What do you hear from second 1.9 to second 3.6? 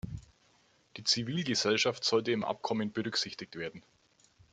sollte im Abkommen berücksichtigt